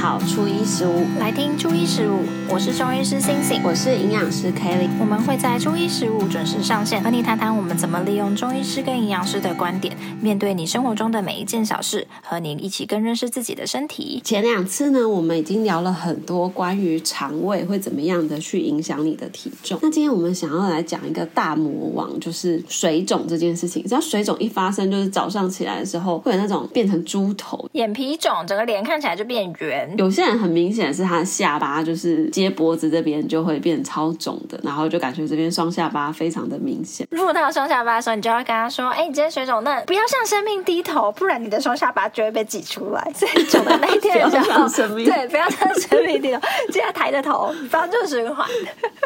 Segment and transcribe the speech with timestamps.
[0.00, 1.06] 好，初一十五。
[1.18, 14.20] 来听初一十五，我是中医师星星，我是营养师 Kelly，我们会在初一十五准时上线，和你谈谈我们怎么利用中医师跟营养师的观点，面对你生活中的每一件小事，和你一起更认识自己的身体。
[14.24, 23.84] 前两次呢，我们已经聊了很多关于肠胃会怎么样的去影响你的体重，那今天我们想要来讲一个大魔王，就是水肿这件事情。
[23.86, 29.94] 只要水肿一发生，就是早上起来的时候会有那种变成猪头、眼皮肿，整个脸看起来就变圆。
[29.96, 37.06] 有些人很明显是他的下巴，就是接脖子这边就会变超肿的，然后就感觉这边双下巴非常的明显。
[37.10, 46.40] 如果他有双下巴的时候，你就要跟他说：“哎，你今天水肿，那不要向生命低头，不然你的双下巴就会被挤出来。”所以肿的那一天就要向生命对，不要向生命低头，
[46.72, 48.46] 记得抬着头，帮助循环。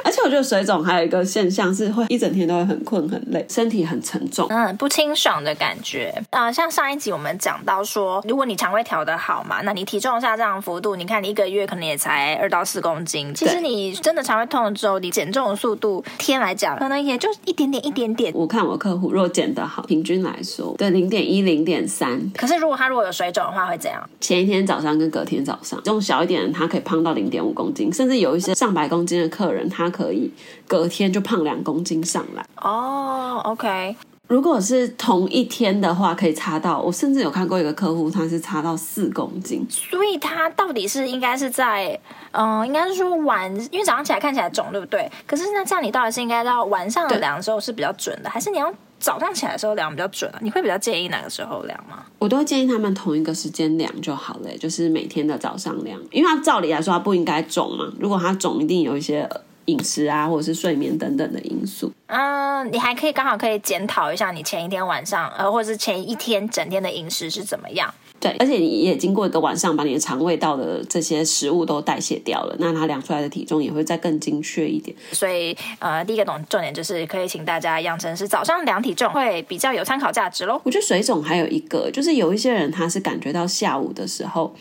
[0.05, 6.15] 而且我觉得水肿还有一个现象是会一整天都会很困很累，身体很沉重，嗯，不清爽的感觉。
[6.31, 13.24] 啊、呃，像上一集我们讲到说，如果你肠胃调得好嘛，那你体重下降幅度，你看你一个月可能也才二到四公斤。
[13.33, 18.33] 其实你真的肠胃痛了之后，你减重的速度天来讲，可能也就一点点一点点。
[18.35, 22.21] 我看我客户如果减得好，平均来说，对零点一零点三。
[22.37, 24.03] 可是如果他如果有水肿的话，会怎样？
[24.21, 30.31] 前一天早上跟隔天早上，这种小一点的他可以胖到零点五公斤，甚至有一些上百公斤的客人，他可以
[30.67, 32.45] 隔天就胖两公斤上来。
[32.61, 33.97] 哦、oh，OK。
[34.35, 39.65] 如果是同一天的话，可以差到我甚至有看过一个客户，他是差到四公斤。
[39.71, 41.97] 所以他到底是应该是在，
[42.33, 45.09] 嗯、呃，应该是说晚，因为早上起来看起来肿，对不对？
[45.25, 50.39] 可是那这样你到底是应该到晚上量的时候是比较准的，还是你要早上起来的时候量比较准啊？
[50.43, 52.05] 你会比较建议哪个时候量吗？
[52.19, 57.85] 我都会建议他们同一个时间量就好了，就是每天的早上量，因为他照理来说他不应该肿嘛。
[58.01, 59.31] 如果他肿，一定有一些。
[59.67, 61.93] 饮食啊，或者是睡眠等等的因素。
[62.07, 67.93] 嗯，你还可以刚好可以检讨一下你前一天晚上，呃，或者是前一天整天的饮食是怎么样。
[68.21, 74.97] 对，而且你也经过一个晚上，把你的肠胃道的这些食物都代谢掉了，那它量出来的体重也会再更精确一点。
[75.13, 80.59] 所以，呃，第一个重重点就是可以请大家养成是早上量体重会比较有参考价值喽。
[80.65, 84.55] 我觉得水肿还有一个，就是有一些人他是感觉到下午的时候。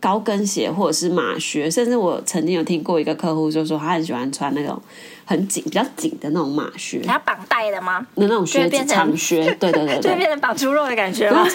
[0.00, 4.80] 高跟鞋或者是马靴，甚至我曾经有听过一个客户就说，他很喜欢穿那种
[5.24, 7.00] 很紧、比较紧的那种马靴。
[7.00, 8.06] 他绑带的吗？
[8.14, 11.44] 那那种靴子长靴， 对对对，对，就会变成绑猪肉的感觉吗？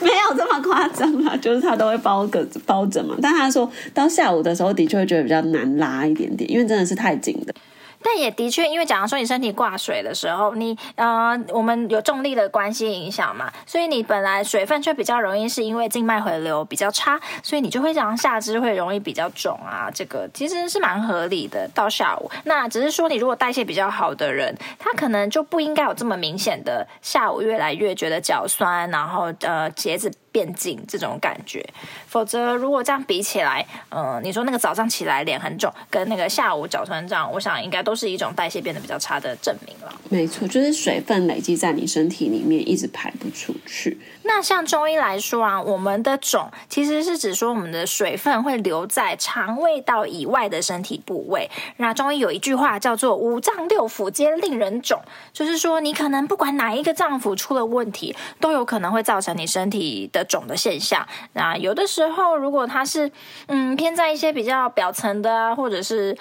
[0.00, 3.14] 没有这么夸张啦，就是他都会包个包着嘛。
[3.20, 7.54] 但他说到下午的时候，的确会觉得比较难拉一点点，因为真的是太紧的。
[8.02, 19.90] 但也的确，因为假如说你身体挂水的时候，你呃，我们有重力的关系影响嘛，所以你本来水分却比较容易是因为静脉回流比较差，所以你就会这样下肢会容易比较肿啊。
[19.92, 21.68] 这个其实是蛮合理的。
[21.74, 30.10] 到下午，那只是说你如果代谢比较好的人，他可能就不应该有这么明显的下午越来越觉得脚酸，然后呃鞋子。
[30.32, 31.64] 变紧这种感觉，
[32.06, 39.92] 否则如果这样比起来，嗯、呃，你说那个早上起来脸很肿，跟那个下午脚酸胀，我想应该都是一种代谢变得比较差的证明了。
[40.08, 43.98] 没错，就是水分累积在你身体里面，一直排不出去。
[44.22, 51.50] 那像中医来说啊，我们的肿其实是指说我们的水分会留在肠胃道以外的身体部位。
[51.78, 55.00] 那中医有一句话叫做“五脏六腑皆令人肿”，
[55.32, 60.19] 就是说你可能不管哪一个脏腑出了问题，都有可能会造成你身体的。
[60.24, 63.10] 肿的现象，那有的时候如果他是
[63.46, 66.16] 嗯偏在一些比较表层的啊，或者是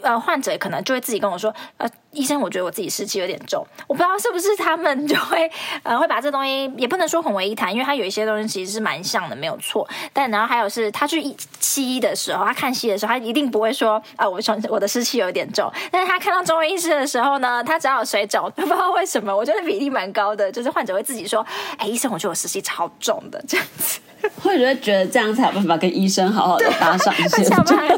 [0.00, 1.88] 呃患者可能就会自己跟我说呃。
[2.12, 5.50] 医生，我觉得我自己湿气有点重，我不知道是不是他们就会
[5.82, 9.88] 呃会把这东西也不能说混为一谈，因为他有一些东西其实是蛮像的，没有错。
[10.12, 15.72] 但然后还有是他去西医的时候，他看西医的时候，他一定不会说啊、呃，我从我的湿气有点重。
[15.90, 21.44] 但是他看到中医医师的时候呢，他只要有水肿，不知道为什么，我觉得比例蛮高的，就是患者会自己说，
[21.78, 24.00] 哎，医生，我觉得我湿气超重的这样子。
[24.40, 27.42] 或者觉得这样才有办法跟医生好好的搭上 一些，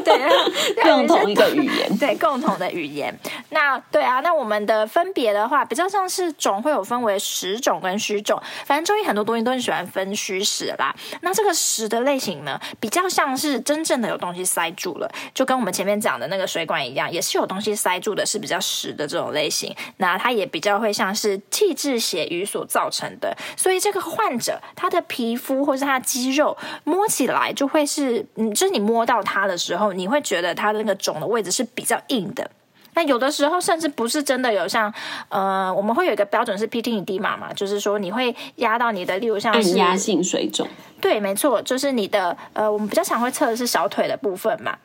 [0.01, 0.17] 对，
[0.81, 3.13] 共同一个语言，对，共同的语言。
[3.49, 4.04] 那对。
[4.05, 8.41] 啊，那我们的分别的话，比较像是肿会有分为实肿跟虚肿。
[8.65, 10.95] 反正中医很多东西都很喜欢分虚实啦。
[11.21, 19.75] 那这个实的类型呢，比较像是真正的有东西塞住了，就跟我们前面讲的那个水管一样，也是有东西塞住的，是比较实的这种类型。
[19.97, 23.35] 那它也比较会像是气滞血瘀所造成的。
[23.57, 32.49] 所以这个患者他的皮肤或是他的肌肉摸起来就会是，嗯，就是你摸到它的时候，你会觉得它的那个肿的位置是比较硬的。
[32.95, 34.91] 那有的时候甚至不是真的有像，
[35.29, 40.67] 呃，我们会有一个标准是 P-T 尼 D 码嘛，就是说你会压到你的，例如像是按压性水肿，
[40.99, 44.75] 对，没错，就是你的，呃，我们比较常会测的是小腿的部分嘛。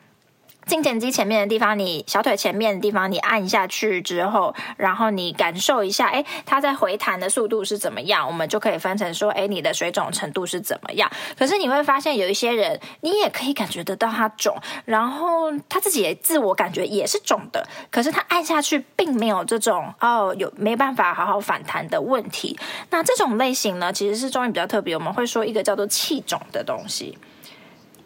[0.71, 8.25] 进剪肌前面的地方，你小腿前面的地方，你按下去之后，然后你感受一下，哎，它在回弹的速度是怎么样？
[8.25, 11.11] 我们就可以分成说，哎，你的水肿程度是怎么样？
[11.37, 22.57] 可是你会发现有一些人，你也可以感觉得到它肿，然后他自己也自我感觉也是肿的，可是他按下去并没有这种哦，有没办法好好反弹的问题。
[22.91, 27.17] 那这种类型呢，其实是中医比较特别，我们会说一个叫做气肿的东西。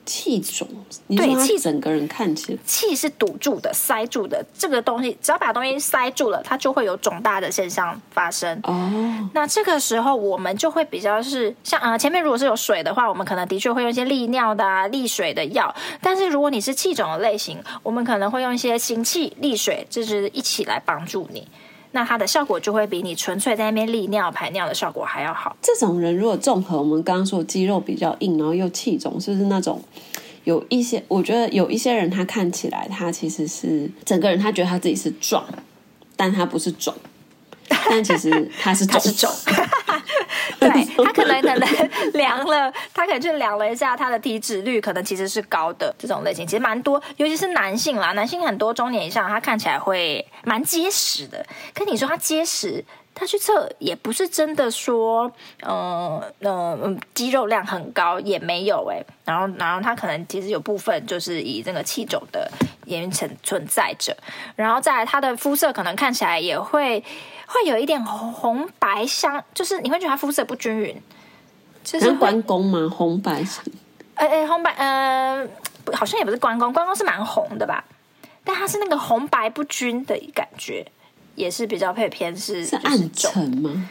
[0.05, 0.67] 气肿，
[1.09, 4.45] 对，气整个人看起来气是堵住的、塞住的。
[4.57, 8.59] 这个东西只要把东西塞住了，它就会有肿大的现象发生。
[8.63, 15.73] 哦，那这个时候我们就会比较是像啊、呃，前面如果是有水的话，我们可能的确会用一些利尿的、啊、利水的药。
[16.01, 21.47] 但是如果你是气肿的类型，我们可能会用一些行气利水，就是一起来帮助你。
[21.95, 25.55] 那它的效果就会比你纯粹在那边利尿排尿的效果还要好。
[25.61, 29.81] 这种人如果综合我们刚刚说肌肉比较硬，然后又气肿，是不是那种
[30.43, 31.01] 有一些？
[31.07, 35.45] 我觉得有一些人他看起来他其实是整个人他觉得他自己是壮，
[36.17, 36.93] 但他不是肿。
[37.67, 39.31] 但其实他是 他，是肿，
[40.59, 40.69] 对，
[41.03, 45.93] 他可能可能 量了，他可能去量了一下他的体脂率，可能其实是高的。
[45.97, 51.45] 这种类型其实蛮多，尤其是男性啦，男性很多中年以上，他看起来会蛮结实的。
[51.73, 52.83] 跟你说他结实？
[53.17, 55.31] 他去测也不是真的说，
[55.61, 62.51] 嗯、呃、嗯、呃、肌肉量很高也没有哎，然后然后他可能其实有部分就是以这个气肿的
[62.87, 64.13] 原因存存在着，
[64.57, 67.01] 然后再来他的肤色可能看起来也会
[67.47, 71.01] 会有一点红白相，就是你会觉得它肤色不均匀，
[71.83, 72.89] 就是关公吗？
[72.89, 73.61] 红白是，
[74.15, 75.47] 哎哎红白呃
[75.93, 77.83] 好像也不是关公，关公是蛮红的吧，
[78.43, 80.85] 但他是那个红白不均的感觉。
[81.35, 83.89] 也是比较配偏是，是暗沉吗？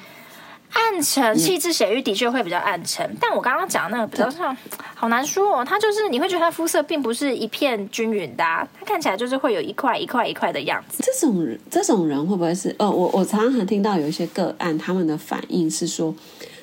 [0.75, 3.07] 暗沉，气质血瘀的确会比较暗沉。
[3.07, 4.55] 嗯、但我刚刚讲那个比较像，
[4.95, 5.65] 好难说哦。
[5.65, 11.03] 他就是你会觉得他肤色并不是一片均匀的，啊，它看起来就是会有一块一块一块的样子。
[11.03, 12.75] 这种人，这种人会不会是？
[12.79, 16.15] 哦，我我常常听到有一些个案，他们的反应是说，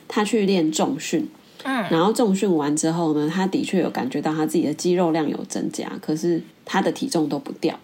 [0.08, 1.30] 他去练重训，
[1.64, 7.80] 嗯，然后重训完之后呢，他的确有感觉到他自己的肌肉量有增加，可是他的体重都不掉。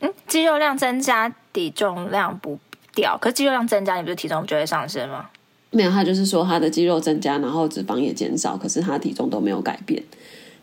[0.00, 2.58] 嗯，肌肉量增加，体重量不
[2.94, 3.16] 掉。
[3.18, 5.26] 可是肌肉量增加，你不是体重就会上升吗？
[5.72, 10.00] 没有，他就是说他的肌肉增加，然后脂肪也减少，可是他体重都没有改变。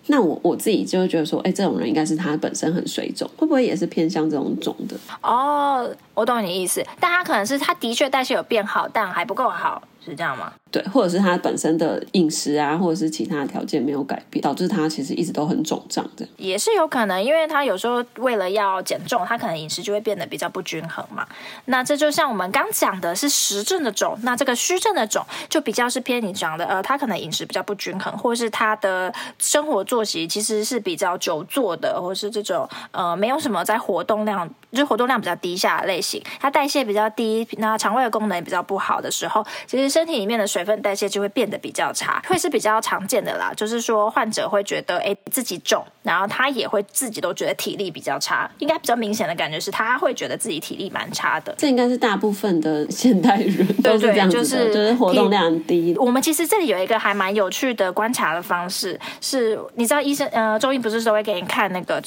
[0.08, 4.96] 那我我自己就觉得说，哎，这种人应该是他本身很水肿，会不会也是偏向这种肿的？
[5.22, 9.82] 哦，我懂你意思，但他可能是他的确代谢有变好，但还不够好。
[10.04, 10.52] 是这样吗？
[10.72, 21.28] 对，或者是他本身的饮食啊，或者是其他条件没有改变，导致他其实一直都很肿胀的，也是有可能，因为他有时候为了要减重，他可能饮食就会变得比较不均衡嘛。
[21.66, 39.90] 那这就像我们刚讲的是实症的肿，那这个虚症的肿就比较是偏你讲的，呃，他可能饮食比较不均衡，或是他的生活作息其实是比较久坐的，或是这种呃没有什么在活动量，就活动量比较低下的类型，他代谢比较低，那肠胃的功能也比较不好的时候，其实。
[39.90, 43.52] 身体里面的水分代谢就会变得比较差，会是比较常见的啦。
[43.56, 48.50] 就是说，患者会觉得哎自己肿，然后他也会自己都觉得体力比较差。
[48.60, 51.54] 应该比较明显的感觉是他会觉得自己体力蛮差的。
[51.58, 55.96] 这应该是大部分的现代人都是这样子的，就是就是活动量低。
[55.98, 62.02] 我们其实这里有一个还蛮有趣的观察的方式，是你知道医生呃中医不是说会给你看那个。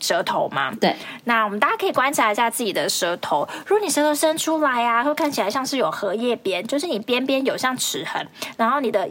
[0.00, 0.72] 舌头吗？
[0.80, 0.94] 对，
[1.24, 3.48] 那我们大家可以观察一下自己的舌头。
[3.66, 8.26] 如果你舌头伸出来啊，会看起来像是有荷叶边，就是你边边有像齿痕，
[8.56, 9.08] 然后你的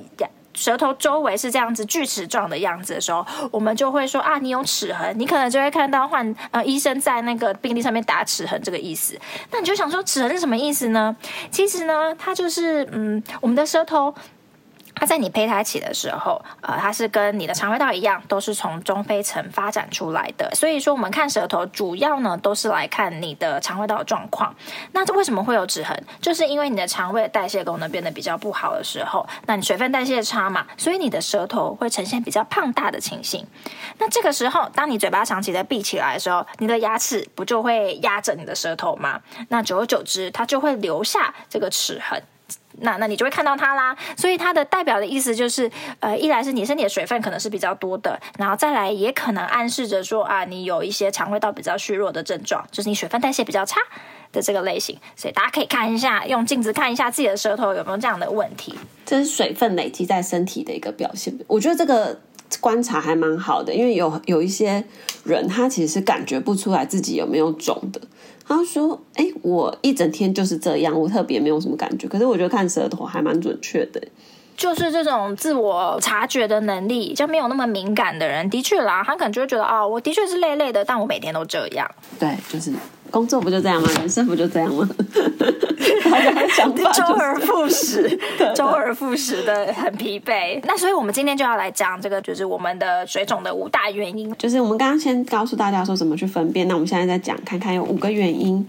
[0.54, 5.14] 舌头周围是这样子锯齿状的样子的时候，我们就会说啊，你有齿痕。
[5.20, 9.20] 你可能就会看到患呃医生在那个病历上面打齿痕这个意思。
[9.52, 11.14] 那你就想说齿痕是什么意思呢？
[11.52, 14.14] 其实呢，它就是嗯，我们的舌头。
[14.96, 20.50] 它在你胚胎期的时候，呃，它是跟你的肠胃道一样，都是从中胚层发展出来的。
[20.56, 24.56] 所以说，我们看舌头主要呢都是来看你的肠胃道的状况。
[24.94, 26.02] 那这为什么会有齿痕？
[26.22, 33.46] 就是因为你的肠胃代谢功能变得比较不好的时候，那你水分代谢差嘛，所以你的舌头会呈现比较胖大的情形。
[33.98, 39.20] 那这个时候，当你嘴巴长期的闭起来的时候，你的牙齿不就会压着你的舌头吗？
[39.50, 42.22] 那久而久之，它就会留下这个齿痕。
[42.82, 53.80] 那那你就会看到它啦，所以它的代表的意思就是，呃，一来是你身体的水分可能是比较多的，然后再来也可能暗示着说啊，你有一些肠胃道比较虚弱的症状，就是你水分代谢比较差
[54.32, 58.78] 的这个类型，所以大家可以看一下，用镜子看一下自己的舌头有没有这样的问题。
[59.06, 62.20] 这是水分累积在身体的一个表现，我觉得这个
[62.60, 64.84] 观察还蛮好的，因为有有一些
[65.24, 68.02] 人他其实是感觉不出来自己有没有肿的。
[68.48, 72.08] 他说：“哎，我一整天就是这样，我特别没有什么感觉。
[72.08, 74.00] 可是我觉得看舌头还蛮准确的。
[74.56, 81.90] 就是这种自我察觉的能力，就没有那么敏感的人，的确啦，他可能就会觉得哦，我的确是累累的，但我每天都这样。
[82.20, 82.72] 对，就是
[83.10, 83.90] 工作不就这样吗？
[84.00, 84.88] 人生不就这样吗？
[86.04, 88.20] 大家的想法、就是、周而复始，
[88.56, 90.60] 周而复始的很疲惫。
[90.64, 94.34] 那所以我们今天就要来讲这个，就是我们的水肿的五大原因。
[94.38, 98.68] 就是我们刚刚先告诉大家说怎么去分辨，那我们现在再讲看看有五个原因，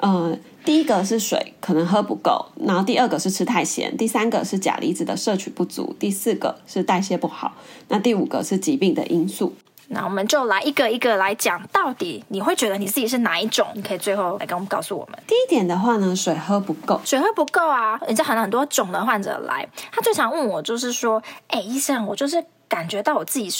[0.00, 0.36] 呃。
[0.64, 7.52] 第一个是水可能喝不够，然后第二个是吃太咸，第三个是钾离子的摄取不足，第四个是代谢不好，
[7.88, 9.52] 那第五个是疾病的因素。
[9.92, 13.66] 那我们就来一个一个来讲，到底你会觉得你自己是哪一种？
[13.74, 15.18] 你可以最后来跟我们告诉我们。
[15.26, 18.00] 第一点的话呢，水喝不够，水喝不够啊！
[18.08, 22.44] 你知道很多很多种的患者来，他最常问我就是说，哎，医生，我就是。
[22.72, 23.50] 感觉到我自己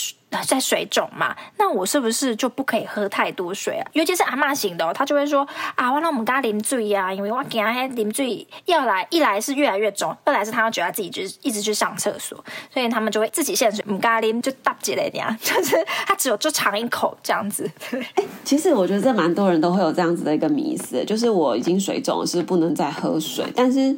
[0.41, 3.85] 在水肿嘛，那我是不是就不可以喝太多水啊？
[3.93, 12.41] 尤其是阿妈型的，他就会说啊，我让我们家啉水啊，因为我给他啉水要来，一来是越来越肿，二来是他要觉得自己就是一直去上厕所，
[12.73, 15.75] 所以他们就会自己限水，唔咖啉就大几来点， 就是
[16.07, 17.69] 他只有就尝一口这样子。
[17.91, 23.95] 哎，其实我觉得这蛮多人都会有这样子的一个迷思，就是我已经水肿，是不能再喝水，但是。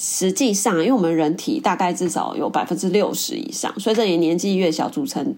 [0.00, 5.34] 实际上，因为我们人体大概至少有百分之六十以上，随着你年纪越小，组成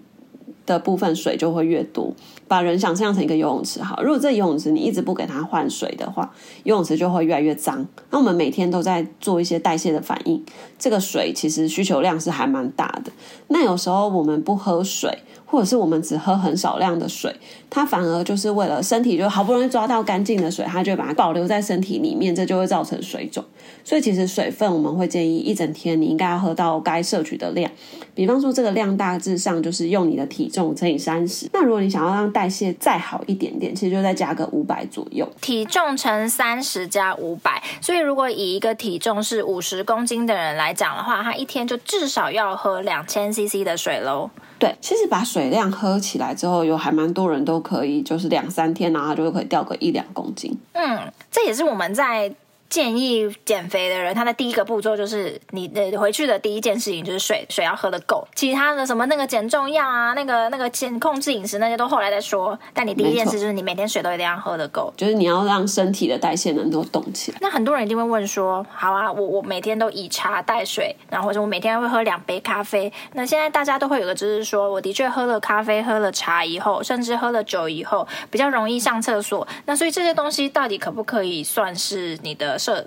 [0.75, 2.15] 的部分水就会越多。
[2.49, 6.33] 把人想象成一个游泳池，好，如果这游泳池你一直不给它换水的话，
[6.65, 7.87] 游泳池就会越来越脏。
[8.11, 10.43] 那我们每天都在做一些代谢的反应，
[10.79, 13.12] 这个水其实需求量是还蛮大的。
[13.49, 15.19] 那有时候我们不喝水。
[15.50, 17.35] 或者是我们只喝很少量的水，
[17.69, 23.45] 它反而就是为了身体就好不容易抓到干净的水，它就把它保留在身体里面，这就会造成水肿。
[23.83, 27.69] 所以其实水分我们会建议一整天你应该要喝到该摄取的量，
[28.14, 31.49] 比方说这个量大致上就是用你的体重乘以三十。
[31.52, 35.28] 那如果你想要让代谢再好一点点，其实就再加个五百左右。
[35.40, 44.30] 体重乘三十加五百，所以如果以一个体重是五十公斤的人来讲的话，他一天就至少要喝两千 CC 的水喽。
[44.61, 50.57] 对，其实把水量喝起来之后，有还蛮多人都可以，就是两三天，然后就可以掉个一两公斤。
[50.75, 52.33] 嗯，这也是我们在。
[52.71, 58.27] 建议减肥的人，他的第一个步骤就是你的回去的第一件事情就是水，水要喝得够。
[58.37, 62.57] 其他的什么那个减重药啊，那个那个减控制饮食那些都后来再说。
[62.73, 67.39] 但你第一件事就是你每天水都一定要喝得够，就是你要让身体的代谢能够动起来。
[67.41, 72.93] 那很多人一定会问说，好啊，我我每天都以茶代水，然后或者我每天会喝两杯咖啡。
[73.15, 79.45] 那现在大家都会有个知识说，我的确喝了咖啡、喝了茶以后，甚至喝了酒以后，比较容易上厕所。
[79.67, 82.60] 那所以这些东西到底可不可以算是你的？
[82.61, 82.85] 摄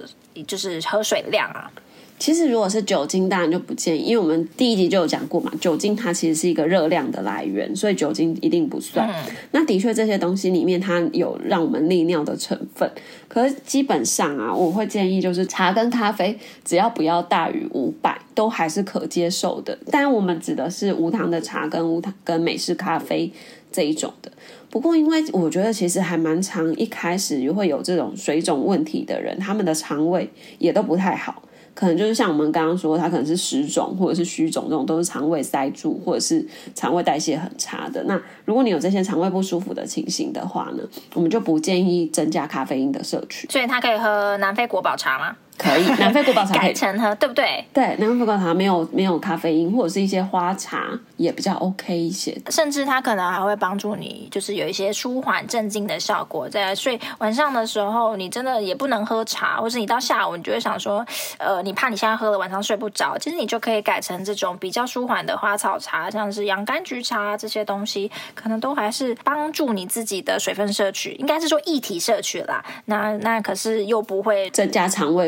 [0.47, 1.71] 就是喝水量啊，
[2.19, 9.09] 其实如果是酒精，当然就不建议，因为我们第一集就有讲过嘛，酒精它其实是一个热量的来源，所以酒精一定不算。
[9.09, 12.89] 嗯、那的确这些东西里面它有让我们利尿的成分，
[13.27, 19.77] 可是基本上啊，我会建议就是茶跟咖啡只要不要大于五百，都还是可接受的。
[19.91, 23.31] 但我们指的是无糖的茶跟无糖跟美式咖啡
[23.71, 24.31] 这一种的。
[24.73, 30.27] 不过，因为我觉得其实还蛮常，一开始会有这种水肿问题的人，他们的肠胃
[30.57, 31.43] 也都不太好，
[31.75, 38.03] 可能就是像我们刚刚说，他可能是湿肿或者是虚肿，这种都是肠胃塞住或者是肠胃代谢很差的。
[38.05, 40.81] 那如果你有这些肠胃不舒服的情形的话呢，
[41.13, 43.47] 我们就不建议增加咖啡因的摄取。
[43.49, 45.37] 所以他可以喝南非国宝茶吗？
[45.57, 47.63] 可以，南非国宝茶改成喝，对不对？
[47.71, 52.35] 对，南非国宝茶没有没有咖啡因，或者是一些花茶也比较 OK 一些。
[52.49, 56.47] 甚至它可能还会帮助你，就是有一些舒缓镇静的效果。
[56.47, 61.05] 在睡晚上的时候，你真的也不能喝茶，或者你到下午你就会想说，
[61.37, 72.63] 呃，你怕你现在喝了晚上睡不着，其实你就可以改成这种比较舒缓的花草茶，像是洋甘菊茶这些东西，可能都还是帮助你自己的水分摄取，应该是说液体摄取啦。
[72.85, 75.23] 那那可是又不会增加肠胃。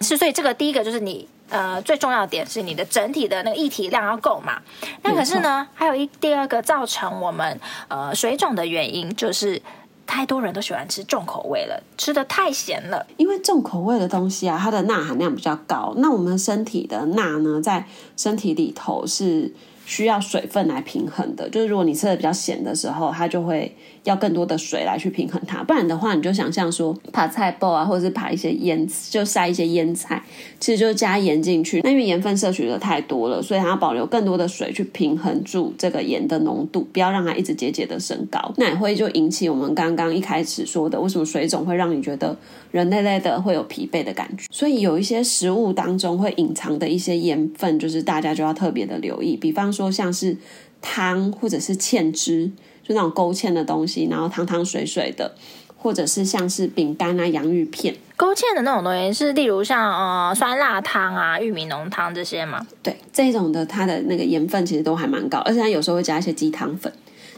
[0.00, 4.60] 是，所以这个第一个就是你呃最重要的点是你的整体的那个液体量要够嘛。
[5.02, 7.58] 那可是呢，还有一第二个造成我们
[7.88, 9.60] 呃水肿的原因，就是
[10.06, 13.06] 太多人都喜欢吃重口味了，吃的太咸了。
[13.16, 15.94] 因为重口味的东西啊，它的钠含量比较高。
[15.96, 19.52] 那我们身体的钠呢，在身体里头是
[19.84, 21.48] 需要水分来平衡的。
[21.50, 23.76] 就是如果你吃的比较咸的时候，它就会。
[24.04, 30.22] 要更多的水来去平衡它，不然的话，你就想象说，扒菜包啊，或者是扒一些腌，就塞一些腌菜，
[30.58, 31.80] 其实就是加盐进去。
[31.82, 38.52] 那因为盐分摄取的太多了，所以它要保留更多的水去平衡住这个盐的浓度，不要让它一直节节的升高。
[38.56, 42.36] 那也会就引起我们刚刚一开始说的，为什么水肿会让你觉得
[42.70, 44.46] 人累累的，会有疲惫的感觉。
[44.50, 49.36] 所以有一些食物当中会隐藏的一些盐分，就是大家就要特别的留意。
[49.36, 50.36] 比方说像是
[50.80, 52.50] 汤或者是芡汁。
[52.88, 55.30] 就那种勾芡的东西，然后汤汤水水的，
[55.76, 57.94] 或者是像是饼干啊、洋芋片。
[58.16, 62.66] 勾芡的那种东西是，例如像呃酸辣汤啊、玉米浓汤这些吗？
[62.82, 66.90] 对，这种的它的那个盐分其实都还蛮高，而且它有时候会加一些鸡汤粉。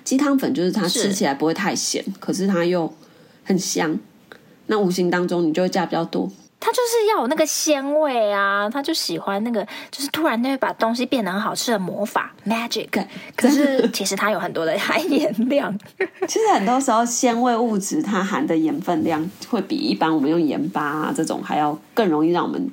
[0.04, 2.90] 鸡汤粉就是它吃起来不会太咸，是可是它又
[3.42, 3.98] 很香。
[4.66, 6.30] 那无形当中你就会加比较多。
[6.60, 12.88] 他就是要有那个鲜味啊，他就喜欢那个，就是突然就会把东西变得很好吃的魔法 magic。
[13.34, 15.76] 可是其实它有很多的含盐量。
[16.28, 22.70] 其实很多时候鲜味物质它含的盐分量会比一般我们用盐巴啊这种还要更容易让我们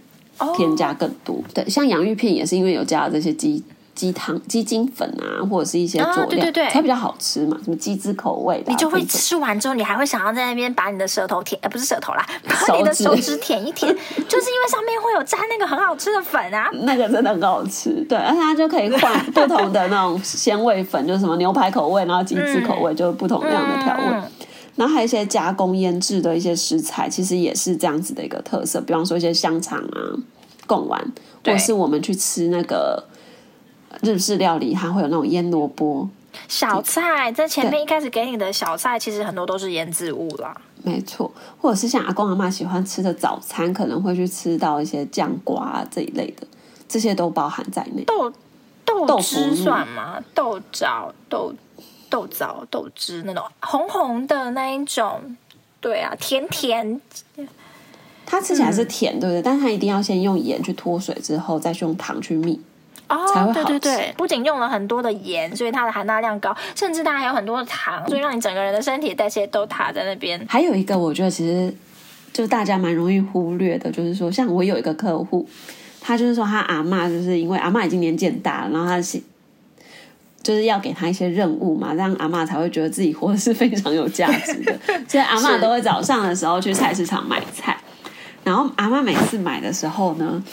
[0.56, 1.36] 添加更多。
[1.38, 1.46] Oh.
[1.54, 3.64] 对，像洋芋片也是因为有加了这些鸡。
[3.98, 7.58] 鸡汤、鸡精粉啊，或者是一些佐料，啊、对对对，才比较好吃嘛。
[7.64, 13.92] 什么鸡汁口味的、啊，你就会吃完之后，你还会想要在那边把你的舌头舔，呃，不是舌头啦， 把你的手指舔一舔，
[14.30, 16.70] 就是因为上面会有沾那个很好吃的粉啊。
[16.84, 24.04] 那个真的很好吃，对，而且它就可以换 不同的那种鲜味粉，就是什么牛排口味，然后鸡汁口味，嗯、就是不同样的调味。
[24.06, 24.32] 嗯嗯、
[24.76, 28.80] 然后还有一些加工腌制的一些食材，其实也是这样子的一个特色。
[28.80, 29.98] 比方说一些香肠啊、
[30.68, 31.02] 贡丸，
[31.44, 33.04] 或者是我们去吃那个。
[34.02, 36.08] 日式料理，它会有那种腌萝卜、
[36.48, 40.56] 小菜，在前面一开始给你的小菜，其实很多都是腌制物啦。
[40.84, 46.48] 没错，或者是像阿公阿妈喜欢吃的早餐，可能会去吃到一些酱瓜啊这一类的，
[46.88, 48.04] 这些都包含在内。
[48.06, 48.32] 豆
[48.86, 50.22] 豆汁算吗？
[50.34, 51.54] 豆枣、豆
[52.10, 55.36] 豆枣、豆汁那种红红的那一种，
[55.82, 57.02] 对啊，甜甜。
[58.26, 59.42] 它吃起来是甜，对不对？
[59.42, 62.62] 嗯、但它一定要先用盐去脱水，之后再去用糖去蜜。
[63.10, 70.46] 哦，对对对，不仅用了很多的盐，所以它的含钠量高，甚至它还有很多的糖，所以让你整个人的身体代谢都卡在那边。
[70.50, 71.74] 还有一个，我觉得其实
[72.34, 75.48] 就是大家蛮容易忽略的，就是说，像我有一个客户，
[76.02, 79.22] 他就是说他阿妈就是因为阿妈已经年纪很大了，然后他是
[80.44, 87.78] 就是要给他一些任务嘛，让阿妈才会觉得自己活的是非常有价值的， 所以阿妈都会早上的时候去菜市场买菜，
[88.44, 90.44] 然后阿妈每次买的时候呢。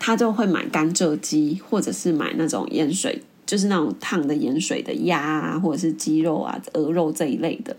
[0.00, 7.76] 他就会买甘蔗鸡，或者是买那种盐水，就是那种烫的盐水的鸭啊，或者是鸡肉啊、鹅肉这一类的。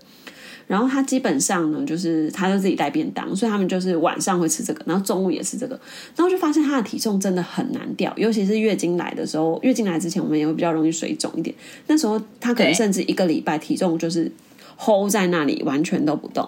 [0.67, 5.77] 然后他基本上呢，就是他就自己带便当，所以他们就是晚上会吃这个，然后中午也吃这个。
[6.15, 11.53] 然后就发现他的体重真的很难掉，尤其是月经来的时候，月经来之前我们也会比较容易水肿一点。
[11.87, 14.31] 那时候他可能甚至一个礼拜体重就是
[14.77, 16.47] hold 在那里，完全都不动。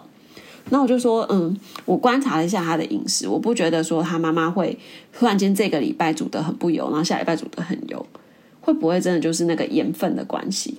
[0.69, 4.77] 那我就说，嗯，我观察了一下他的饮食，我不觉得说他妈妈会
[5.11, 8.05] 突然间这个礼拜煮的很不油，然后下礼拜煮的很油，
[8.61, 10.77] 会不会真的就是那个盐分的关系？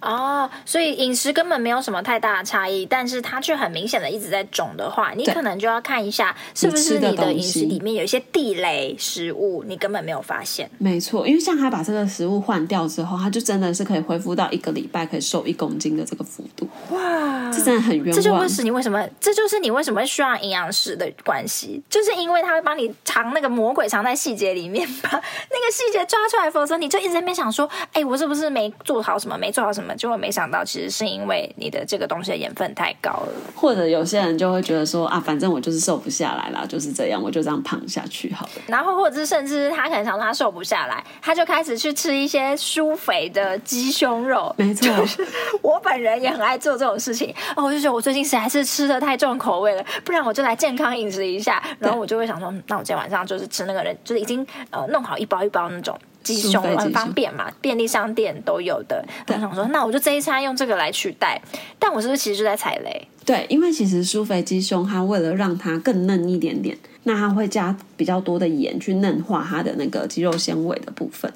[0.00, 10.70] 哦，所以饮食根本没有什么太大的差异，但是它却很明显的一直在肿的话，你可能就要看一下是不是你的饮食里面有一些地雷食物，你根本没有发现。
[10.78, 16.66] 没错，因为像他把这个食物换掉之后，他就真的是可以恢复到一个礼拜可以瘦一公斤的这个幅度。
[16.90, 18.14] 哇，这真的很冤枉。
[18.14, 29.89] 这就是你为什么，这就是你为什么需要营养师的关系，就是因为他会帮你藏那个魔鬼藏在细节里面，把 那个细节抓出来，否则你就一直在那边想说，哎，我是不是没做好什么，没做好什么。
[29.96, 38.62] 就会没想到，其实是因为你的这个东西的盐分太高了，或者有些人就会觉得说啊，反正我就是瘦不下来啦，就是这样，我就这样胖下去好了。
[38.66, 44.54] 然后，或者是甚至他可能想说他瘦不下来，他就开始去吃一些舒肥的鸡胸肉。
[44.58, 44.88] 没错，
[45.62, 47.34] 我本人也很爱做这种事情。
[47.56, 51.62] 哦，我就觉得我最近实在是吃的太重口味了，不然我就来健康饮食一下。
[51.78, 55.98] 然后我就会想说，那我今天晚上就是吃那个人，就是已经呃弄好一包一包那种。
[56.22, 59.04] 鸡胸很方便嘛，便利商店都有的。
[59.28, 61.40] 我想说，那我就这一餐用这个来取代。
[61.78, 63.08] 但我是不是其实就在踩雷？
[63.24, 71.32] 对，因为其实苏肥鸡胸，它为了让它更嫩一点点，那它会加比较多的盐去嫩化它的那个鸡肉纤维的部分。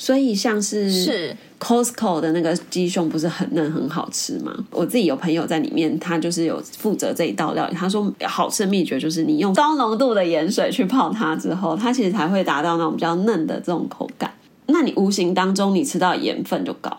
[0.00, 4.50] 所以像是是 Costco 的那个鸡胸不是很嫩很好吃吗？
[4.70, 7.76] 我自己有朋友在里面，他就是有负责这一道料理。
[7.76, 14.32] 他说好吃的秘诀就是你用高浓度的盐水去泡它之后，它其实才会达到那种比较嫩的这种口感。
[14.68, 16.96] 那你无形当中你吃到盐分就高。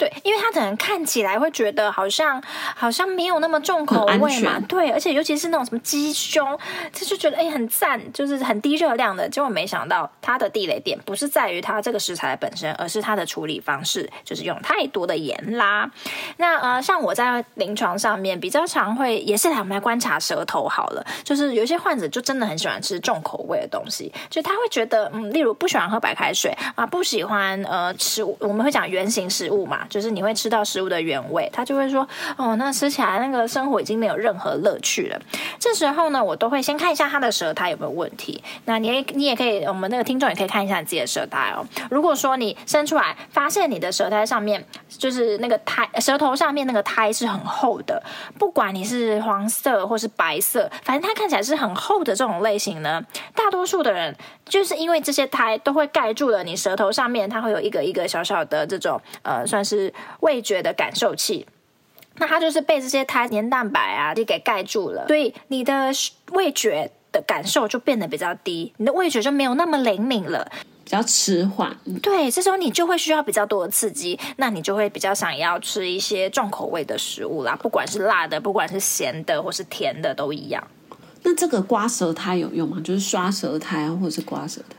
[0.00, 2.42] 对，因为他可能看起来会觉得好像
[2.74, 6.58] 好像没有那么重口味嘛，对，而且尤其是那种什么鸡胸，
[6.90, 9.28] 他就觉得哎很赞，就是很低热量的。
[9.28, 15.90] 结果没想到它的地雷点不是在于它这个食材本身，而是它的处理方式，就是用太多的盐啦。
[16.38, 29.86] 那呃，像我在临床上面比较常会也是来我们来观察舌头好了，就是有些患者就真的很喜欢吃重口味的东西，就他会觉得嗯，例如不喜欢喝白开水啊，不喜欢呃吃我们会讲圆形食物嘛。
[29.90, 35.20] 就是你会吃到食物的原味，他就会说，哦，那吃起来那个生活已经没有任何乐趣了。
[35.58, 38.42] 这时候呢，我都会先看一下他的舌苔有没有问题。
[38.64, 41.66] 那你也你也可以，我们那个听众也可以看一下你自己的舌苔哦。
[41.90, 48.02] 如果说你伸出来发现你的舌苔上面就是那个苔，舌头上面那个苔是很厚的，
[48.38, 53.02] 不管你是黄色或是白色，反正它看起来是很厚的这种类型呢，
[53.34, 59.79] 大多数的人就是因为这些苔都会盖住了你舌头上面，它会有一个一个小小的这种呃，算是
[60.20, 61.46] 味觉的感受器。
[62.16, 65.90] 那它就是被这些胎黏蛋白啊，就给盖住了，所以你的
[66.32, 70.46] 味觉的感受就变得比较低，你的味觉就没有那么灵敏了，
[70.84, 71.74] 比较迟缓。
[72.02, 80.62] 对，这时候你就会需要比较多的刺激，那你就会比较想要吃一些重口味的食物啦，不管是辣的，不管是咸的，或是甜的，都一样。
[81.22, 82.78] 那这个刮舌苔有用吗？
[82.84, 84.76] 就是刷舌苔啊，或者是刮舌苔？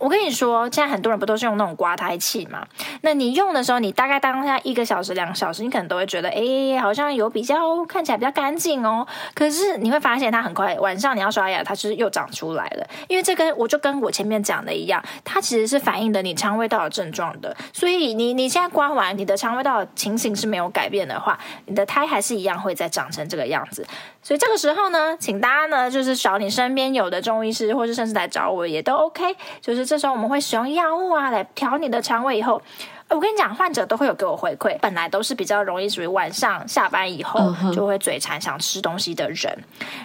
[0.00, 2.66] 我跟你说，现在很多人不都是用那种刮胎器嘛？
[3.02, 9.06] 那你用的时候，你大概当下一个小时、两个小时，你可能都会觉得，哎，好像有比较看起来比较干净哦。
[9.34, 12.86] 可是你会发现，它很快晚上你要刷牙，它就是又长出来了。
[13.08, 17.54] 因为这跟我就跟我前面讲的一样，它其实是反映的你肠胃道的症状的。
[17.74, 23.86] 所以你你现在刮完，你的肠胃道的情形是没有改变的话，你的胎还是一样会再长成这个样子。
[24.22, 29.89] 所以这个时候呢，请大家呢就是找你身边有的中医师，或是甚至来找我也都 OK，就是。
[29.90, 32.38] 这时候我们会使用药物啊来调你的肠胃。
[32.38, 32.62] 以后，
[33.08, 39.52] 我跟你讲，患者都会有给我回馈，本来都是比较容易属于晚上下班以后就会嘴馋想吃东西的人。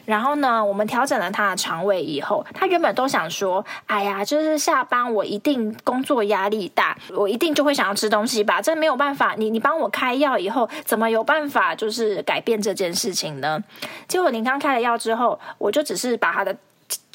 [0.04, 8.60] 然后呢，我们调整了他的肠胃以后，他原本都想说：“哎呀，就是下班我一定工作压力大，我一定就会想要吃东西吧？
[8.60, 13.64] 这没有办法，你你帮我开药以后，怎么有办法就是改变这件事情呢？”
[14.10, 16.58] 结果您刚开了药之后，我就只是把他的。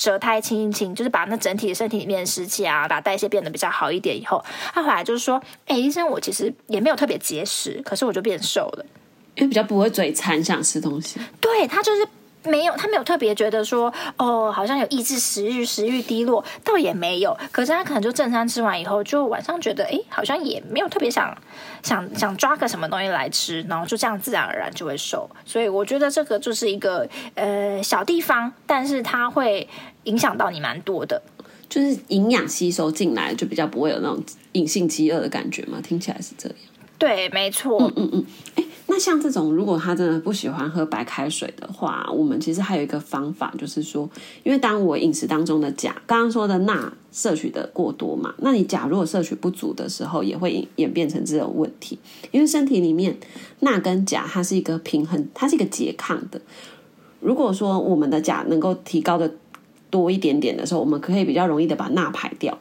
[0.00, 4.18] 舌苔清一清，就是把那整体身体里面的湿气啊，把代谢变得比较好一点。
[4.18, 5.36] 以后他后来就是说
[5.68, 8.86] ：“哎、欸，医生，我其实也没有特别节食，可是我就变瘦了，
[9.34, 12.08] 因为比较不会嘴馋想吃东西。”对，他就是。
[12.44, 17.36] 没有，他没有特别觉得说，哦，好像有抑制食欲，食欲低落，倒也没有。
[17.52, 21.36] 可是他可能就正餐吃完以后，就晚上觉得，哎，好像也没有特别想
[21.82, 25.28] 想想抓个什么东西来吃，然后就这样自然而然就会瘦。
[25.44, 29.68] 所以我觉得这个就是一个呃小地方，但是它会
[30.04, 31.20] 影响到你蛮多的，
[31.68, 34.22] 就是营养吸收进来，就比较不会有那种
[34.52, 35.78] 隐性饥饿的感觉嘛。
[35.82, 36.58] 听起来是这样。
[37.00, 37.82] 对，没错。
[37.82, 38.26] 嗯嗯嗯。
[38.54, 38.64] 哎。
[38.92, 44.10] 那像这种，如果他真的不喜欢喝白开水的话，我们其实还有一个方法，就是说，
[44.42, 52.00] 因为当我饮食当中的钾，刚刚说的钠摄取的过多嘛，那你钾如果摄取不足的时候，也会演变成这种问题。
[52.32, 53.16] 因为身体里面
[53.60, 56.40] 钠跟钾它是一个平衡，它是一个拮抗的。
[57.20, 59.32] 如果说我们的钾能够提高的
[59.88, 62.58] 多一点点的时候，我们可以比较容易的把钠排掉。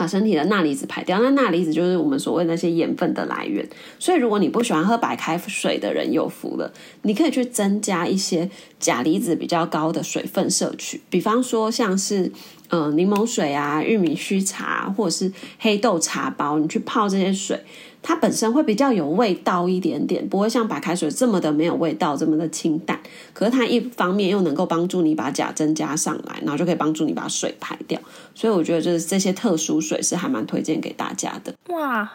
[0.00, 3.68] 把身体的钠离子排掉，那钠离子就是我们所谓那些盐分的来源。
[3.98, 12.32] 所以，如果你不喜欢喝白开水的人有福了，你可以去增加一些钾离子比较高的水分摄取，比方说像是
[12.70, 17.62] 呃柠檬水啊、玉米须茶或者是黑豆茶包，你去泡这些水。
[18.02, 22.98] 它本身会比较有味道一点点，不会像白开水这么的没有味道，这么的清淡。
[23.32, 28.00] 可是它一方面又能够帮助你把钾增加上来，然后就可以帮助你把水排掉。
[28.34, 31.54] 所以我觉得就是这些特殊水是还蛮推荐给大家的。
[31.68, 32.10] 哇！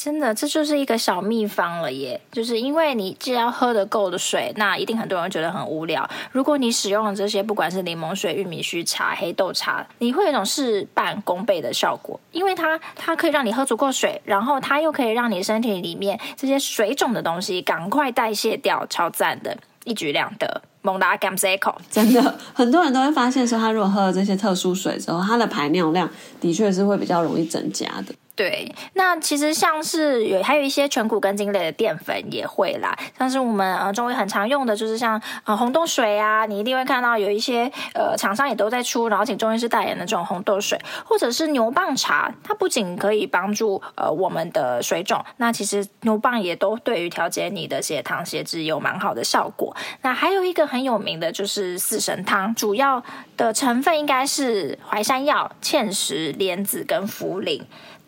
[0.00, 2.20] 真的，这就是一个小秘方了耶！
[2.30, 6.08] 就是因为你既然喝得够的水，那一定很多人会觉得很无聊。
[6.30, 21.76] 如果你使用了这些，不管是柠檬水、玉米须茶、黑豆茶，你会有一种事半功倍的效果，因为它它可以让你喝足够水，然后它又可以让你身体里面这些水肿的东西赶快代谢掉，超赞的，一举两得，猛打甘塞口。
[21.90, 26.08] 真的，很多人都会发现说，他如果喝了这些特殊水之后，他的排尿量
[26.40, 28.14] 的确是会比较容易增加的。
[28.38, 49.74] 对，那其实像是有还有一些全谷根茎类的淀粉也会啦，像是我们呃中医很常用的，就是像呃红豆水啊，你一定会看到有一些呃厂商也都在出，然后请中医师代言的这种红豆水，或者是牛蒡茶，它不仅可以帮助呃我们的水肿，那其实牛蒡也都对于调节你的血糖血脂有蛮好的效果。
[50.02, 53.02] 那还有一个很有名的就是四神汤，主要
[53.36, 57.60] 的成分应该是淮山药、芡实、莲子跟茯苓。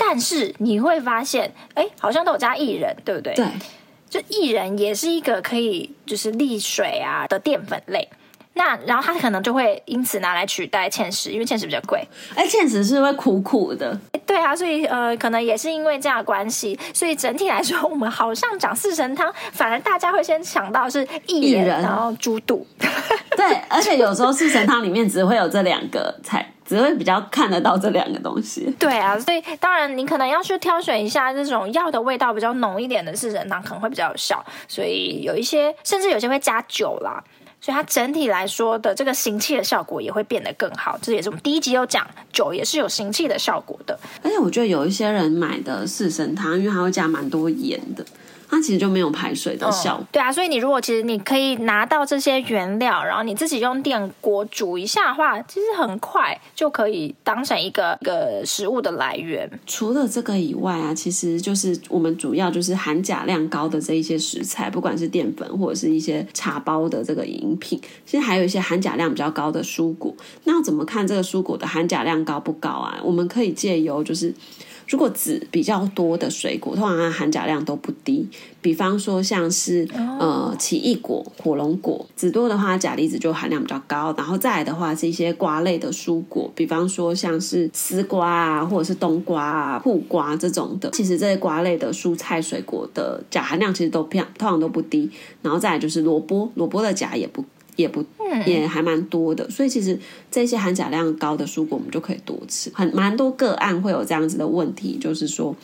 [0.03, 3.35] 但是你会发现，哎，好像都有加薏仁，对不对？
[3.35, 3.47] 对，
[4.09, 8.09] 就薏仁也是一个可以就是利水啊的淀粉类。
[8.55, 12.03] 那然后它可能就会因此拿来取代芡实，因为芡实比较贵。
[12.35, 13.97] 哎，芡实是会苦苦的。
[14.27, 22.67] 对啊，所以呃，可能也是因为这样的关系，所以整体来说，我们好像讲四神汤，反而大家会先想到是薏仁，然后猪肚。
[23.37, 26.53] 对，而且有时候四神汤里面只会有这两个菜。
[26.70, 28.72] 只会比较看得到这两个东西。
[28.78, 34.40] 对啊，所以当然你可能要去挑选一下这种药的味道比较浓一点的四神汤，可能会比较有效。
[34.68, 37.20] 所以有一些甚至有些会加酒啦，
[37.61, 40.96] 所以它整体来说的这个行气的效果也会变得更好。
[41.02, 43.98] 这也是我们第一集有讲，酒也是有行气的效果的。
[44.22, 48.06] 而且我觉得有一些人买的四神汤，因为它会加蛮多盐的。
[48.51, 50.05] 它其实就没有排水的效果。
[50.05, 50.07] 嗯。
[50.13, 59.49] 对啊，所以你如果其实你可以拿到这些原料，然后你自己用电锅煮一下的话，其实很快就可以当成一个一个食物的来源。
[59.67, 70.15] 除了这个以外啊，其实就是我们主要就是含钾量高的这一些食材，不管是淀粉或者是一些茶包的这个饮品，其实还有一些含钾量比较高的蔬果。
[70.45, 73.01] 那要怎么看这个蔬果的含钾量高不高啊？
[73.05, 74.35] 我们可以借由就是。
[74.90, 78.29] 如果籽比较多的水果，通常它含钾量都不低。
[78.61, 84.12] 比方说像是呃奇异果、火龙果，籽多的话，钾离子就含量比较高。
[84.18, 90.90] 然后再来的话是一些瓜类的蔬果，比方说像是丝瓜啊，或者是冬瓜啊、苦瓜这种的。
[90.90, 95.09] 其实这些瓜类的蔬菜水果的钾含量其实都偏，通常都不低。
[95.40, 97.44] 然后再来就是萝卜，萝卜的钾也不。
[97.81, 98.05] 也不
[98.47, 99.99] 也还蛮多的，所以其实
[100.31, 102.71] 这些含钾量高的蔬果，我们就可以多吃。
[102.75, 105.55] 很蛮多个案会有这样子的问题，就是说，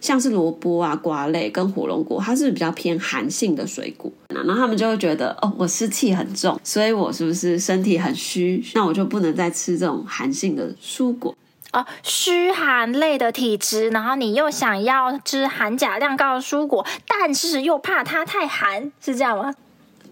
[0.00, 8.64] 像是萝卜啊、瓜类跟火龙果，它是比较偏寒性的水果，然后他们就会觉得，哦，我湿气很重，所以我是不是身体很虚？
[8.74, 11.36] 那我就不能再吃这种寒性的蔬果
[11.72, 19.54] 哦，虚寒类的体质，然后你又想要吃含钾量高的蔬果，但是又怕它太寒，是这样吗？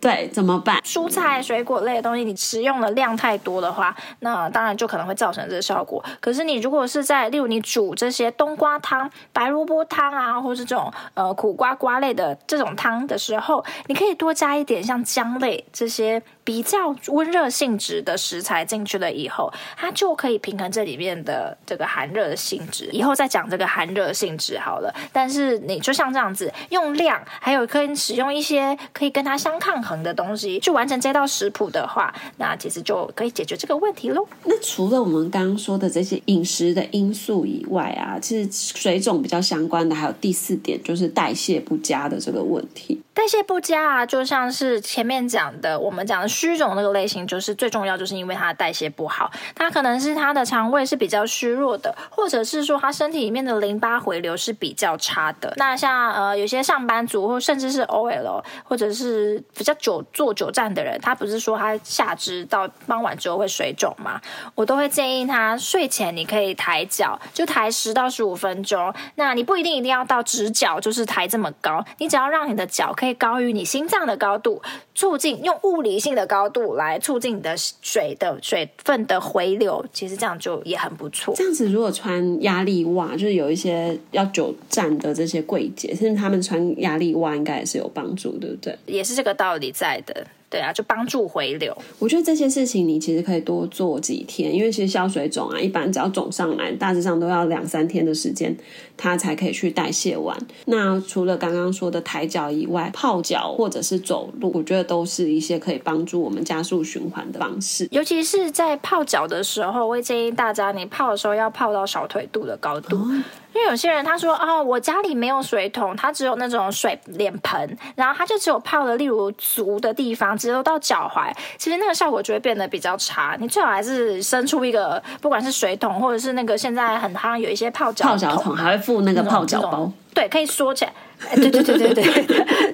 [0.00, 0.80] 对，怎么办？
[0.84, 6.04] 蔬菜、水果类的东西，你食用的量太多的话，那当然就可能会造成这个效果。
[6.20, 16.22] 可是你如果是在，例如你煮这些冬瓜汤、白萝卜汤啊，或是这种呃苦瓜瓜类的这种汤的时候，你可以多加一点像姜类这些。
[16.48, 22.88] 比较温热性质的食材进去了以后，它就可以平衡这里面的这个寒热的性质。
[22.90, 24.90] 以后再讲这个寒热性质好了。
[25.12, 34.26] 但是你就像这样子用量，还有可以使用一些可以跟它相抗衡的东西去完成这道食谱的话，那其实就可以解决这个问题喽。
[34.44, 43.02] 那除了我们刚刚说的这些饮食的因素以外啊，其实水肿比较相关的还有第四点，就是代谢不佳的这个问题。
[43.12, 49.30] 代谢不佳啊，就像是前面讲的，我们讲的虚肿那个类型，就是最重要，就是因为它代谢不好。
[49.56, 55.52] 它可能是它的肠胃是比较虚弱的，或者是说它身体里面的淋巴回流是比较差的。
[55.56, 64.20] 那像呃有些上班族，或甚至是 OL，或者是比较久坐久站的人，他不是说他下肢到傍晚之后会水肿吗？
[64.54, 68.94] 我都会建议他睡前你可以抬脚，就抬十到十五分钟。
[69.16, 73.18] 那你不一定一定要到直角，就是抬这么高，你只要让你的脚可以。
[73.18, 74.62] 高于你心脏的高度，
[74.94, 81.34] 促进用物理性的高度来促进你的水的水分的回流，其实这样就也很不错。
[81.34, 88.78] 这样子如果穿压力袜，就是有一些要久站的这些柜姐，甚至他们穿压力袜应该也是有帮助，对不对？
[88.86, 90.24] 也是这个道理在的。
[90.50, 91.76] 对啊，就帮助回流。
[91.98, 98.56] 我觉得这些事情你其实可以多做几天，因为其实消水肿啊，一般只要肿上来，大致上都要两三天的时间，
[98.98, 100.36] 它才可以去代谢完。
[100.66, 107.88] 那除了刚刚说的抬脚以外，泡脚或者是走路，我觉得都是一些可以帮助我们加速循环的方式。
[107.90, 112.96] 尤其是在泡脚的时候，我会建议大家，你泡的时候要泡到小腿肚的高度。
[112.96, 113.22] 哦
[113.54, 123.36] 因为有些人他说哦，我家里没有水桶，他只有那种水脸盆，然后他就只有泡了例如足的地方，只有到脚踝，其实那个效果就会变得比较差。
[123.40, 129.92] 你最好还是伸出一个，不管是水桶或者是那个现在很夯有一些泡脚泡脚桶，还会付那个泡脚包。
[130.14, 130.92] 对，可以说起来。
[131.34, 132.24] 对对对对对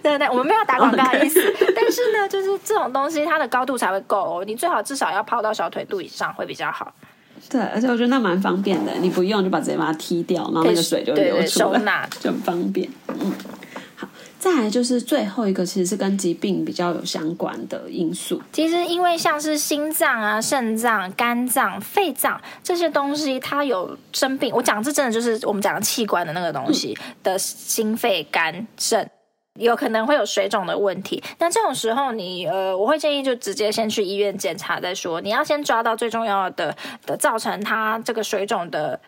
[0.00, 1.40] 对对，我们没有打广告的意思。
[1.74, 4.44] 但是呢，就是这种东西，它的高度才会够哦。
[4.46, 6.94] 你最好至少要泡到小腿肚以上会比较好。
[7.50, 12.88] 对，而且我觉得那蛮方便的，你不用就把直接把它踢掉，然后那个水就流出来，收 就很方便。
[13.09, 13.33] 嗯。
[14.45, 18.39] 再来就是最后一个，其实是跟疾病比较有相关的因素。
[18.53, 24.55] 其实因为像是心脏啊、肾脏、肝脏、肺脏这些东西，它有生病。
[24.55, 29.09] 我讲这真的就是我们讲的器官的那个东西的心肺肝肾。
[29.59, 35.23] 有可能会有水肿的问题，那这种时候你呃，我会建议就直接先去医院检查再说。
[35.23, 36.77] 你要先抓到最重要的
[37.07, 39.01] 的造成它这个水肿的。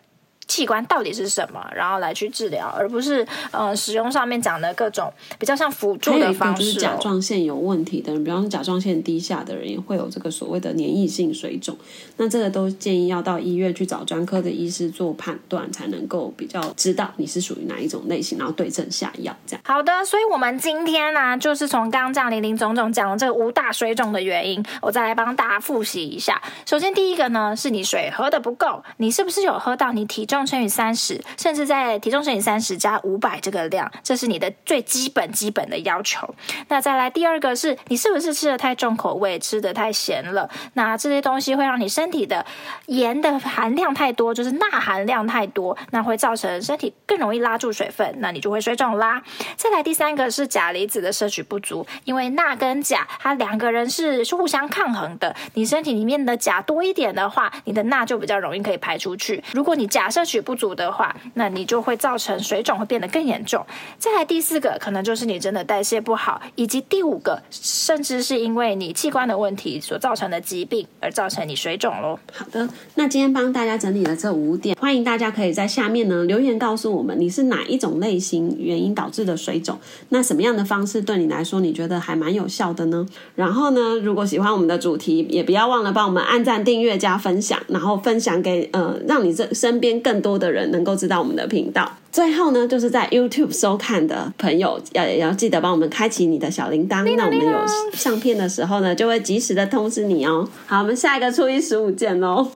[0.47, 6.63] 器官到底是什么，然后来去治疗，而不是呃使用上面讲的各种比较像辅助的方式。
[6.63, 11.77] 就是甲状腺有问题的人，比方说甲状腺低下的人，也会有这个所谓的粘液性水肿。
[12.17, 19.35] 那这个都建议要到医院去找专科的医师做判断，才能够比较知道你是属于哪一种类型，然后对症下药。
[19.45, 19.61] 这样。
[19.65, 26.41] 好的，所以我们今天呢、啊，就是从刚刚这样林林总总讲了这个五大水肿的原因，我再来帮大家复习一下。
[26.65, 36.33] 首先第一个呢，是你水喝的不够，你是不是有喝到你体重重乘以三十，甚至在体重乘以三十加五百这个量，这是你的最基本基本的要求。
[36.67, 40.49] 那再来第二个是你是不是吃的太重口味，吃的太咸了？
[40.73, 42.45] 那这些东西会让你身体的
[42.85, 49.21] 盐的含量太多，就是钠含量太多，那会造成身体更容易拉住水分，那你就会水肿啦。
[49.55, 59.43] 再来第三个是钾离子的摄取不足，因为钠跟钾它两个人是互相抗衡的，你身体里面的钾多一点的话，你的钠就比较容易可以排出去。
[59.53, 63.65] 如果你假设取不足的话，那你就会造成水肿会变得更严重。
[63.97, 72.19] 再来第四个，可能就是你真的代谢不好，以及第五个，甚至是因为你器官的问题所造成的疾病而造成你水肿喽。
[72.33, 83.07] 好的，那今天帮大家整理了这五点，欢迎大家可以在下面呢留言告诉我们你是哪一种类型原因导致的水肿，那什么样的方式对你来说你觉得还蛮有效的呢？
[83.35, 91.87] 然后呢，如果喜欢我们的主题，也不要忘了帮我们按赞、订阅、加分享，然后分享给呃，让你这身边更更多的人能够知道我们的频道。
[92.11, 100.49] 最后呢，就是在 YouTube 收看的朋友要也要记得帮我们开启你的小铃铛，那我们有上片的时候呢，就会及时的通知你哦。
[100.65, 102.47] 好，我们下一个初一十五见喽。